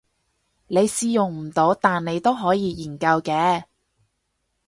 [0.65, 3.65] 你試用唔到但你都可以研究嘅